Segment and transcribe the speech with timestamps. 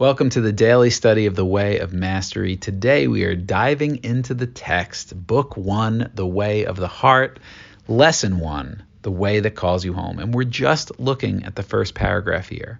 [0.00, 2.54] Welcome to the daily study of the Way of Mastery.
[2.54, 7.40] Today we are diving into the text, Book 1, The Way of the Heart,
[7.88, 10.20] Lesson 1, The Way That Calls You Home.
[10.20, 12.78] And we're just looking at the first paragraph here.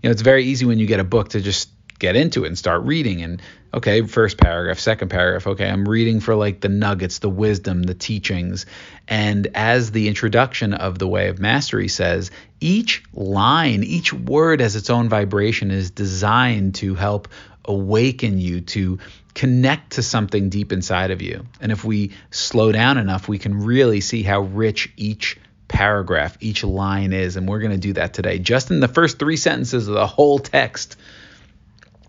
[0.00, 1.68] You know, it's very easy when you get a book to just
[2.00, 3.22] get into it and start reading.
[3.22, 3.40] And
[3.72, 7.94] okay first paragraph second paragraph okay i'm reading for like the nuggets the wisdom the
[7.94, 8.66] teachings.
[9.06, 14.74] And as the introduction of the way of mastery says each line each word has
[14.74, 17.28] its own vibration is designed to help
[17.64, 18.98] awaken you to
[19.34, 21.46] connect to something deep inside of you.
[21.60, 25.38] And if we slow down enough we can really see how rich each
[25.68, 27.36] paragraph each line is.
[27.36, 28.40] And we're going to do that today.
[28.40, 30.96] Just in the first 3 sentences of the whole text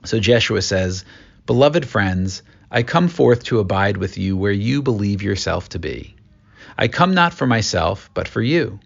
[0.03, 1.05] so Jeshua says,
[1.45, 6.15] Beloved friends, I come forth to abide with you where you believe yourself to be.
[6.77, 8.79] I come not for myself, but for you.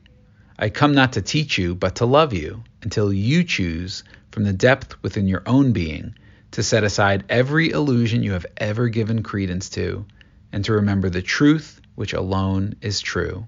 [0.57, 4.53] I come not to teach you, but to love you, until you choose from the
[4.53, 6.15] depth within your own being
[6.51, 10.05] to set aside every illusion you have ever given credence to,
[10.51, 13.45] and to remember the truth which alone is true.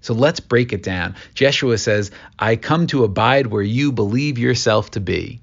[0.00, 1.14] So let's break it down.
[1.34, 5.40] Jeshua says, I come to abide where you believe yourself to be.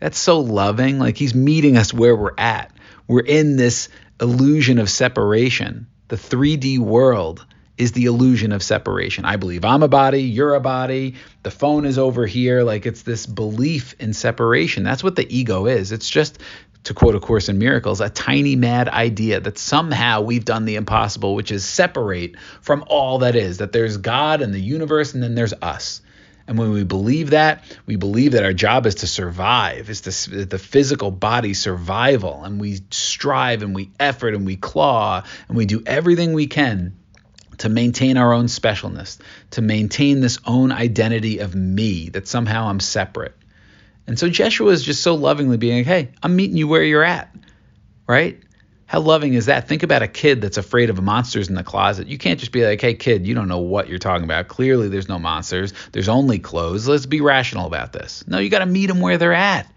[0.00, 0.98] That's so loving.
[0.98, 2.72] Like he's meeting us where we're at.
[3.06, 3.88] We're in this
[4.20, 5.86] illusion of separation.
[6.08, 7.46] The 3D world
[7.78, 9.24] is the illusion of separation.
[9.24, 12.62] I believe I'm a body, you're a body, the phone is over here.
[12.62, 14.84] Like it's this belief in separation.
[14.84, 15.92] That's what the ego is.
[15.92, 16.40] It's just,
[16.84, 20.76] to quote A Course in Miracles, a tiny mad idea that somehow we've done the
[20.76, 25.22] impossible, which is separate from all that is, that there's God and the universe and
[25.22, 26.00] then there's us.
[26.50, 30.44] And when we believe that, we believe that our job is to survive, is to,
[30.46, 32.42] the physical body survival.
[32.42, 36.98] And we strive and we effort and we claw and we do everything we can
[37.58, 39.20] to maintain our own specialness,
[39.52, 43.36] to maintain this own identity of me, that somehow I'm separate.
[44.08, 47.04] And so Jeshua is just so lovingly being like, hey, I'm meeting you where you're
[47.04, 47.32] at,
[48.08, 48.42] right?
[48.90, 49.68] How loving is that?
[49.68, 52.08] Think about a kid that's afraid of monsters in the closet.
[52.08, 54.48] You can't just be like, hey, kid, you don't know what you're talking about.
[54.48, 55.72] Clearly, there's no monsters.
[55.92, 56.88] There's only clothes.
[56.88, 58.24] Let's be rational about this.
[58.26, 59.72] No, you got to meet them where they're at.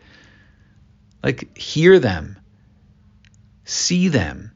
[1.22, 2.40] Like, hear them,
[3.66, 4.52] see them,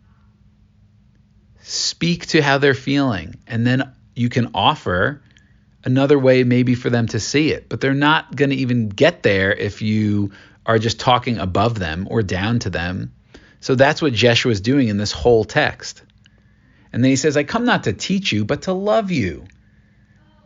[1.62, 5.22] speak to how they're feeling, and then you can offer
[5.84, 7.70] another way maybe for them to see it.
[7.70, 10.32] But they're not going to even get there if you
[10.66, 13.14] are just talking above them or down to them
[13.68, 16.02] so that's what Jeshua is doing in this whole text.
[16.94, 19.44] And then he says, I come not to teach you, but to love you.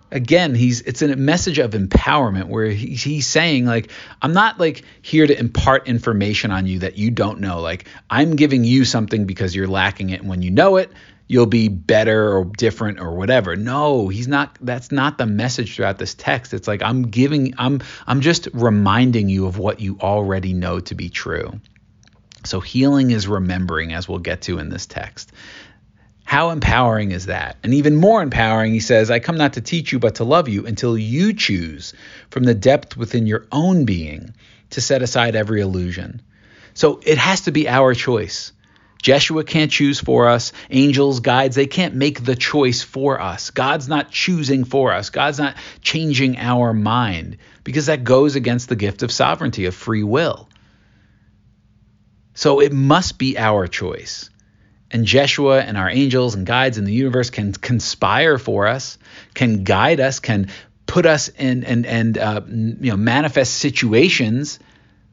[0.09, 3.91] Again, he's it's a message of empowerment where he's, he's saying like
[4.23, 7.61] I'm not like here to impart information on you that you don't know.
[7.61, 10.91] Like I'm giving you something because you're lacking it, and when you know it,
[11.27, 13.55] you'll be better or different or whatever.
[13.55, 16.55] No, he's not that's not the message throughout this text.
[16.55, 20.95] It's like I'm giving I'm I'm just reminding you of what you already know to
[20.95, 21.61] be true.
[22.43, 25.31] So healing is remembering, as we'll get to in this text.
[26.23, 27.57] How empowering is that?
[27.61, 30.47] And even more empowering, he says, I come not to teach you, but to love
[30.47, 31.93] you until you choose
[32.29, 34.33] from the depth within your own being
[34.69, 36.21] to set aside every illusion.
[36.73, 38.53] So it has to be our choice.
[39.01, 40.53] Jeshua can't choose for us.
[40.69, 43.49] Angels, guides, they can't make the choice for us.
[43.49, 45.09] God's not choosing for us.
[45.09, 50.03] God's not changing our mind because that goes against the gift of sovereignty, of free
[50.03, 50.47] will.
[52.41, 54.31] So it must be our choice.
[54.89, 58.97] And Jeshua and our angels and guides in the universe can conspire for us,
[59.35, 60.47] can guide us, can
[60.87, 64.57] put us in and and uh, you know manifest situations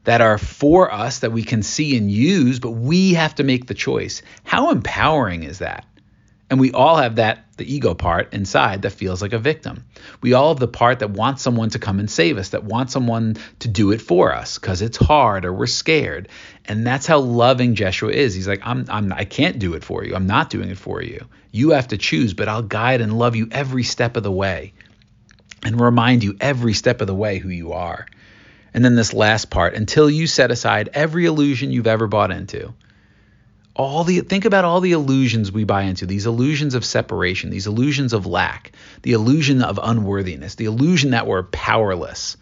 [0.05, 3.67] that are for us that we can see and use, but we have to make
[3.67, 4.23] the choice.
[4.43, 5.85] How empowering is that?
[6.49, 9.85] And we all have that, the ego part inside that feels like a victim.
[10.21, 12.91] We all have the part that wants someone to come and save us, that wants
[12.91, 16.27] someone to do it for us because it's hard or we're scared.
[16.65, 18.33] And that's how loving Jeshua is.
[18.33, 20.15] He's like, I'm, I'm, I can't do it for you.
[20.15, 21.25] I'm not doing it for you.
[21.51, 24.73] You have to choose, but I'll guide and love you every step of the way
[25.63, 28.07] and remind you every step of the way who you are.
[28.73, 32.73] And then this last part, until you set aside every illusion you've ever bought into
[33.75, 37.67] all the think about all the illusions we buy into these illusions of separation these
[37.67, 38.71] illusions of lack
[39.03, 42.37] the illusion of unworthiness the illusion that we're powerless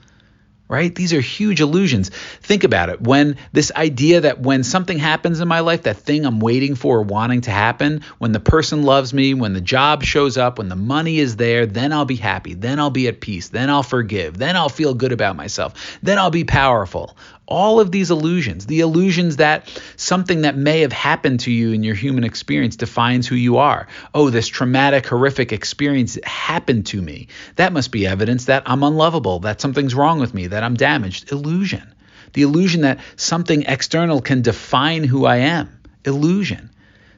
[0.70, 0.94] right?
[0.94, 2.10] These are huge illusions.
[2.10, 3.02] Think about it.
[3.02, 6.98] When this idea that when something happens in my life, that thing I'm waiting for
[6.98, 10.70] or wanting to happen, when the person loves me, when the job shows up, when
[10.70, 12.54] the money is there, then I'll be happy.
[12.54, 13.50] Then I'll be at peace.
[13.50, 14.38] Then I'll forgive.
[14.38, 15.98] Then I'll feel good about myself.
[16.02, 17.16] Then I'll be powerful.
[17.48, 21.82] All of these illusions, the illusions that something that may have happened to you in
[21.82, 23.88] your human experience defines who you are.
[24.14, 27.30] Oh, this traumatic, horrific experience happened to me.
[27.56, 31.32] That must be evidence that I'm unlovable, that something's wrong with me, that I'm damaged.
[31.32, 31.94] Illusion.
[32.34, 35.80] The illusion that something external can define who I am.
[36.04, 36.70] Illusion.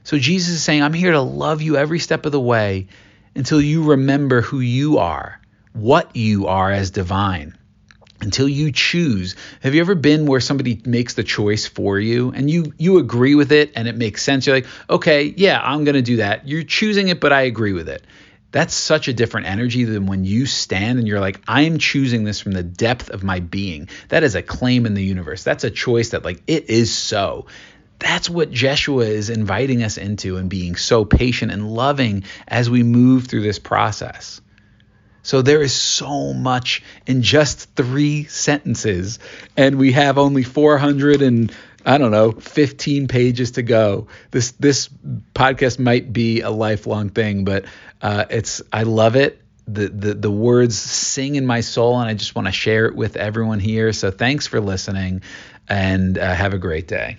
[0.03, 2.87] So Jesus is saying, I'm here to love you every step of the way
[3.35, 5.41] until you remember who you are,
[5.73, 7.55] what you are as divine
[8.21, 9.35] until you choose.
[9.61, 13.35] Have you ever been where somebody makes the choice for you and you you agree
[13.35, 14.45] with it and it makes sense?
[14.45, 16.47] You're like okay yeah i'm going to do that.
[16.47, 18.03] You're choosing it but i agree with it.
[18.51, 22.39] That's such a different energy than when you stand and you're like i'm choosing this
[22.39, 23.89] from the depth of my being.
[24.09, 25.43] That is a claim in the universe.
[25.43, 27.47] That's a choice that like it is so.
[27.99, 32.81] That's what Jeshua is inviting us into and being so patient and loving as we
[32.81, 34.39] move through this process.
[35.23, 39.19] So there is so much in just three sentences,
[39.57, 41.51] and we have only 400 and
[41.85, 44.07] I don't know, 15 pages to go.
[44.31, 44.89] This this
[45.33, 47.65] podcast might be a lifelong thing, but
[48.01, 49.41] uh, it's I love it.
[49.67, 52.95] The, the the words sing in my soul, and I just want to share it
[52.95, 53.93] with everyone here.
[53.93, 55.21] So thanks for listening,
[55.67, 57.17] and uh, have a great day.